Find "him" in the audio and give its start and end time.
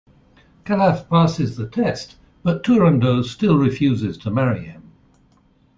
4.65-4.81